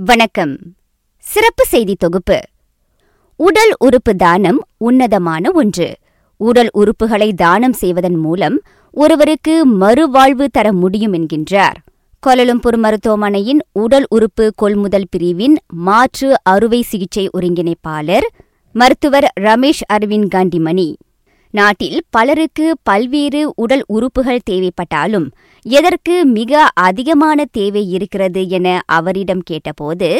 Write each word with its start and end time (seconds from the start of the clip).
வணக்கம். 0.00 0.58
சிறப்பு 1.18 1.64
செய்தி 1.66 1.94
தொகுப்பு. 1.94 2.40
உடல் 3.36 3.74
உறுப்பு 3.78 4.16
தானம் 4.16 4.66
உன்னதமான 4.76 5.50
ஒன்று. 5.52 5.96
உடல் 6.36 6.70
உறுப்புகளை 6.74 7.32
தானம் 7.32 7.72
செய்வதன் 7.72 8.14
மூலம் 8.14 8.60
ஒருவருக்கு 8.92 9.68
மறுவாழ்வு 9.68 10.46
தர 10.52 10.72
முடியும் 10.72 11.12
என்கின்றார். 11.12 11.74
கோலலம்பூர் 12.26 12.76
மருத்துவமனையின் 12.76 13.64
உடல் 13.72 14.06
உறுப்பு 14.08 14.52
கொள்முதல் 14.56 15.06
பிரிவின் 15.10 15.56
மாற்று 15.66 16.36
அறுவை 16.42 16.82
சிகிச்சை 16.82 17.28
ஒருங்கிணைப்பாளர் 17.38 18.26
மருத்துவர் 18.72 19.32
ரமேஷ் 19.40 19.82
அரவிந்த் 19.92 20.28
காந்திமணி. 20.28 20.96
நாட்டில் 21.58 21.98
பலருக்கு 22.10 22.66
பல்வேறு 22.82 23.42
உடல் 23.56 23.84
உறுப்புகள் 23.88 24.46
தேவைப்பட்டாலும் 24.50 25.28
எதற்கு 25.66 26.16
மிக 26.30 26.52
அதிகமான 26.80 27.44
தேவை 27.52 27.82
இருக்கிறது 27.90 28.42
என 28.50 28.66
அவரிடம் 28.92 29.42
கேட்டபோது 29.46 30.10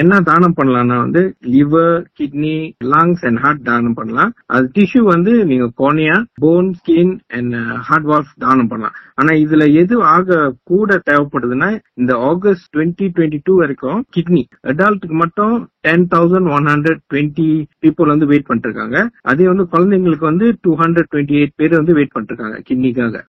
என்ன 0.00 0.14
தானம் 0.28 0.54
பண்ணலாம்னா 0.56 0.96
வந்து 1.02 1.20
liver 1.52 1.94
kidney 2.18 2.54
lungs 2.92 3.22
and 3.28 3.40
heart 3.44 3.62
தானம் 3.68 3.96
பண்ணலாம். 3.98 4.32
அது 4.54 4.66
டிஷ்யூ 4.76 5.02
வந்து 5.12 5.32
நீங்க 5.50 5.66
cornea 5.80 6.16
bone 6.44 6.68
skin 6.78 7.14
and 7.38 7.54
heart 7.88 8.08
valves 8.10 8.34
தானம் 8.44 8.68
பண்ணலாம். 8.72 8.96
ஆனா 9.20 9.32
இதுல 9.44 9.66
எது 9.82 9.96
ஆக 10.16 10.38
கூட 10.72 10.98
தேவைப்படுதுன்னா 11.08 11.70
இந்த 12.00 12.12
ஆகஸ்ட் 12.30 12.68
டுவெண்ட்டி 12.76 13.08
டுவெண்ட்டி 13.16 13.40
டூ 13.48 13.54
வரைக்கும் 13.62 14.02
கிட்னி 14.16 14.42
அடால்ட்டுக்கு 14.72 15.18
மட்டும் 15.24 15.56
ten 15.88 16.06
thousand 16.14 16.50
one 16.58 16.68
hundred 16.72 17.02
twenty 17.12 17.48
people 17.84 18.12
வந்து 18.14 18.30
வெயிட் 18.32 18.46
பண்ணிட்டு 18.50 18.70
இருக்காங்க 18.70 19.00
அதே 19.32 19.48
வந்து 19.52 19.66
குழந்தைங்களுக்கு 19.74 20.30
வந்து 20.32 20.48
டூ 20.66 20.74
ஹண்ட்ரட் 20.82 21.10
டுவெண்ட்டி 21.14 21.38
எயிட் 21.40 21.58
பேர் 21.62 21.80
வந்து 21.80 21.98
வெயிட் 21.98 22.14
பண்ணிட்டு 22.14 22.34
இருக்காங்க 22.34 22.58
கிட்னிக்காக 22.68 23.24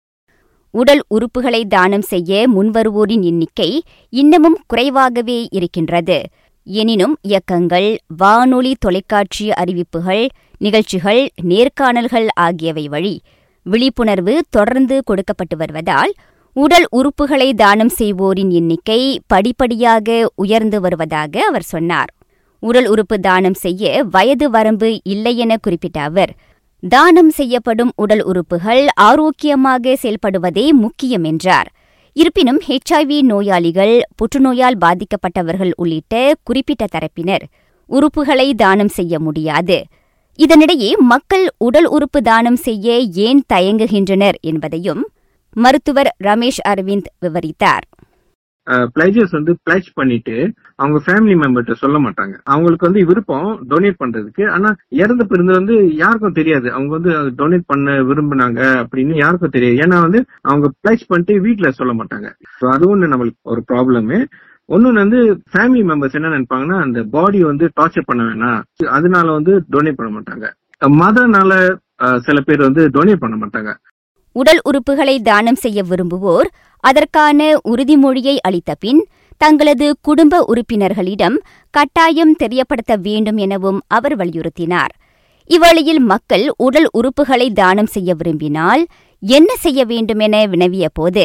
உடல் 0.74 1.00
உறுப்புகளை 1.16 1.60
தானம் 1.74 2.05
செய்ய 2.10 2.41
முன்வருவோரின் 2.55 3.22
எண்ணிக்கை 3.28 3.69
இன்னமும் 4.12 4.58
குறைவாகவே 4.72 5.38
இருக்கின்றது. 5.58 6.19
எனினும் 6.68 7.14
இயக்கங்கள் 7.22 7.96
வானொலி 8.16 8.74
தொலைக்காட்சி 8.78 9.50
அறிவிப்புகள் 9.50 10.24
நிகழ்ச்சிகள் 10.58 11.20
நேர்காணல்கள் 11.42 12.27
ஆகியவை 12.34 12.88
வழி 12.88 13.22
விழிப்புணர்வு 13.62 14.34
தொடர்ந்து 14.50 15.02
கொடுக்கப்பட்டு 15.05 15.56
வருவதால் 15.56 16.12
உடல் 16.56 16.86
உறுப்புகளை 16.96 17.52
தானம் 17.55 17.92
செய்வோரின் 17.98 18.50
எண்ணிக்கை 18.50 19.20
படிப்படியாக 19.27 20.33
உயர்ந்து 20.34 20.80
வருவதாக 20.80 21.44
அவர் 21.48 21.62
சொன்னார். 21.62 22.11
உடல் 22.61 22.86
உறுப்பு 22.86 23.20
தானம் 23.20 23.55
செய்ய 23.55 24.05
வயது 24.11 24.50
வரம்பு 24.50 25.00
இல்லை 25.05 25.36
என 25.36 25.56
குறிப்பிட்ட 25.56 26.00
அவர் 26.00 26.33
தானம் 26.83 27.30
செய்யப்படும் 27.30 27.92
உடல் 27.96 28.22
உறுப்புகள் 28.22 28.86
ஆரோக்கியமாக 28.94 29.96
செயல்படுவதே 30.02 30.70
முக்கியம் 30.70 31.24
என்றார். 31.24 31.69
இருப்பினும் 32.12 32.61
ஹெச்ஐவி 32.69 33.23
நோயாளிகள் 33.23 34.01
புற்றுநோயால் 34.17 34.78
பாதிக்கப்பட்டவர்கள் 34.81 35.70
உள்ளிட்ட 35.77 36.34
குறிப்பிட்ட 36.42 36.87
தரப்பினர் 36.92 37.45
உறுப்புகளை 37.91 38.55
தானம் 38.55 38.89
செய்ய 38.89 39.19
முடியாது. 39.19 39.87
இதனிடையே 40.39 40.91
மக்கள் 40.97 41.47
உடல் 41.59 41.86
உறுப்பு 41.86 42.23
தானம் 42.23 42.56
செய்ய 42.56 42.98
ஏன் 42.98 43.45
தயங்குகின்றனர் 43.53 44.39
என்பதையும் 44.41 45.09
மருத்துவர் 45.53 46.17
ரமேஷ் 46.25 46.61
அரவிந்த் 46.69 47.09
விவரித்தார். 47.20 47.84
பிளேஜர்ஸ் 48.94 49.34
வந்து 49.36 49.52
பிளேஜ் 49.66 49.88
பண்ணிட்டு 49.94 50.34
அவங்க 50.83 50.98
ஃபேமிலி 51.06 51.34
மெம்பர்கிட்ட 51.42 51.77
சொல்ல 51.83 51.98
மாட்டாங்க. 51.98 52.34
அவங்களுக்கு 52.52 52.88
வந்து 52.88 53.02
விருப்பம் 53.11 53.48
டொனேட் 53.70 54.00
பண்றதுக்கு. 54.02 54.44
ஆனா 54.56 54.70
இறந்த 55.02 55.24
பிறந்து 55.24 55.52
வந்து 55.52 55.77
யாருக்கும் 56.02 56.38
தெரியாது. 56.41 56.69
அவங்க 56.77 56.92
வந்து 56.98 57.12
டொனேட் 57.41 57.69
பண்ண 57.72 57.96
விரும்பினாங்க 58.11 58.61
அப்படின்னு 58.83 59.16
யாருக்கும் 59.24 59.55
தெரியாது. 59.56 59.78
ஏன்னா 59.86 59.98
வந்து 60.06 60.20
அவங்க 60.50 60.69
பிளேஜ் 60.80 61.08
பண்ணிட்டு 61.12 61.36
வீட்டுல 61.46 61.70
சொல்ல 61.80 61.94
மாட்டாங்க. 62.00 62.28
அது 62.74 62.86
ஒண்ணு 62.92 63.12
நம்மளுக்கு 63.14 63.52
ஒரு 63.55 63.62
ப்ராப்ளமு 63.72 64.20
ஒன்னொன்னு 64.69 65.02
வந்து 65.05 65.20
ஃபேமிலி 65.52 65.83
மெம்பர்ஸ் 65.91 66.16
என்ன 66.19 66.30
நினைப்பாங்கன்னா 66.33 66.78
அந்த 66.86 67.02
பாடி 67.14 67.39
வந்து 67.50 67.66
டார்ச்சர் 67.78 68.08
பண்ண 68.08 68.22
வேணாம். 68.22 68.58
அதனால 68.96 69.27
வந்து 69.39 69.52
டொனேட் 69.74 69.98
பண்ண 70.00 70.11
மாட்டாங்க. 70.16 70.46
மதனால 71.02 71.52
சில 72.27 72.39
பேர் 72.41 72.66
வந்து 72.66 72.83
டொனேட் 72.96 73.23
பண்ண 73.23 73.36
மாட்டாங்க. 73.36 73.70
உடல் 74.38 74.60
உறுப்புகளை 74.68 75.16
தானம் 75.22 75.60
செய்ய 75.64 75.82
விரும்புவோர் 75.82 76.48
அதற்கான 76.84 77.40
உறுதிமொழியை 77.68 78.36
அளித்த 78.40 78.70
பின் 78.74 79.00
தங்களது 79.40 79.86
குடும்ப 80.02 80.40
உறுப்பினர்களிடம் 80.50 81.36
கட்டாயம் 81.74 82.34
தெரியப்படுத்த 82.36 82.92
வேண்டும் 83.06 83.36
எனவும் 83.36 83.80
அவர் 83.88 84.14
வலியுறுத்தினார். 84.16 84.92
இவ்வழியில் 85.50 86.02
மக்கள் 86.12 86.46
உடல் 86.56 86.88
உறுப்புகளை 86.98 87.48
தானம் 87.52 87.92
செய்ய 87.94 88.14
விரும்பினால் 88.14 88.82
என்ன 89.22 89.50
செய்ய 89.56 89.80
வேண்டும் 89.84 90.18
என 90.18 90.36
வினவிய 90.46 90.86
போது 90.92 91.24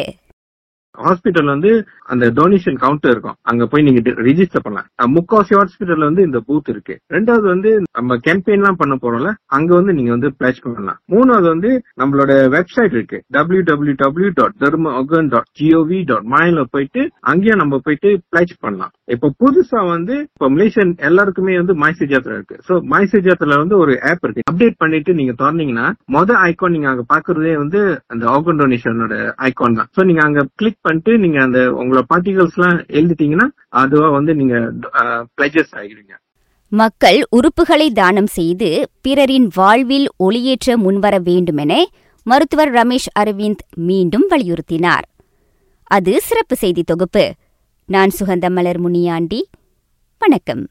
ஹாஸ்பிட்டல் 1.04 1.52
வந்து 1.52 1.70
அந்த 2.12 2.24
டொனேஷன் 2.38 2.78
கவுண்டர் 2.82 3.12
இருக்கும். 3.14 3.36
அங்க 3.50 3.66
போய் 3.66 3.84
நீங்க 3.86 4.00
ரிஜிஸ்டர் 4.28 4.64
பண்ணலாம். 4.64 4.88
முக்காவாசி 5.16 5.54
ஹாஸ்பிட்டல் 5.60 6.06
வந்து 6.08 6.22
இந்த 6.22 6.38
பூத் 6.48 6.70
இருக்கு. 6.72 6.94
ரெண்டாவது 7.14 7.46
வந்து 7.54 7.70
நம்ம 7.98 8.16
கேம்பெயின் 8.26 8.62
எல்லாம் 8.62 8.80
பண்ண 8.82 8.96
போறோம்ல 9.02 9.32
அங்க 9.58 9.70
வந்து 9.74 9.92
நீங்க 9.98 10.10
வந்து 10.10 10.30
பிளாஷ் 10.38 10.62
பண்ணலாம். 10.66 10.98
மூணாவது 11.14 11.46
வந்து 11.54 11.70
நம்மளோட 12.02 12.32
வெப்சைட் 12.56 12.94
இருக்கு. 12.98 13.20
டபிள்யூ 13.36 13.62
டபிள்யூ 13.70 13.94
டபிள்யூ 14.04 14.30
டாட் 14.40 14.56
தர்ம 14.64 14.94
dot 15.34 15.48
G O V 15.60 16.00
dot 16.10 16.28
மாயில 16.34 16.64
போயிட்டு 16.74 17.02
அங்கேயும் 17.20 17.62
நம்ம 17.62 17.78
போயிட்டு 17.86 18.10
பிளாஷ் 18.32 18.54
பண்ணலாம். 18.60 18.92
இப்போ 19.14 19.28
புதுசா 19.42 19.80
வந்து 19.94 20.14
இப்போ 20.34 20.48
மலேசியன் 20.54 20.92
எல்லாருக்குமே 21.08 21.56
வந்து 21.60 21.74
மைசேஜ் 21.84 22.12
யாத்திரை 22.14 22.36
இருக்கு. 22.38 22.56
சோ 22.68 22.74
மைசேஜ் 22.92 23.26
யாத்திரை 23.30 23.58
வந்து 23.62 23.76
ஒரு 23.78 23.92
ஆப் 24.10 24.24
இருக்கு. 24.26 24.44
அப்டேட் 24.50 24.80
பண்ணிட்டு 24.82 25.14
நீங்க 25.14 25.32
திறந்தீங்கன்னா 25.40 25.86
மொதல் 26.16 26.40
ஐகான் 26.48 26.74
நீங்க 26.76 26.88
அங்க 26.92 27.04
பாக்குறதே 27.14 27.54
வந்து 27.62 27.80
அந்த 28.12 28.24
ஆர்கன் 28.34 28.60
டொனேஷனோட 28.62 29.16
ஐகான் 29.48 29.78
தான். 29.80 29.90
சோ 29.96 30.04
நீங்க 30.10 30.22
அங்க 30.28 30.46
கிளிக் 30.60 30.83
பண்ணிட்டு 30.84 31.18
நீங்க 31.18 31.38
அந்த 31.42 31.58
உங்களோட 31.58 32.02
பார்ட்டிகல்ஸ் 32.14 32.56
எல்லாம் 32.56 32.78
எழுதிட்டீங்கன்னா 32.88 33.48
அதுவா 33.68 34.08
வந்து 34.08 34.34
நீங்க 34.34 34.56
பிளஜஸ் 35.36 35.72
ஆகிடுங்க 35.72 36.14
மக்கள் 36.68 37.18
உறுப்புகளை 37.36 37.88
தானம் 37.92 38.30
செய்து 38.38 38.68
பிறரின் 39.02 39.48
வாழ்வில் 39.54 40.06
ஒளியேற்ற 40.24 40.76
முன்வர 40.76 41.18
வேண்டுமென 41.22 41.86
மருத்துவர் 42.26 42.72
ரமேஷ் 42.72 43.10
அரவிந்த் 43.18 43.64
மீண்டும் 43.74 44.26
வலியுறுத்தினார். 44.30 45.06
அது 45.84 46.20
சிறப்பு 46.20 46.56
செய்தி 46.56 46.82
தொகுப்பு. 46.82 47.24
நான் 47.86 48.10
சுகந்த 48.18 48.48
மலர் 48.50 48.78
முனியாண்டி. 48.78 49.40
வணக்கம். 50.18 50.66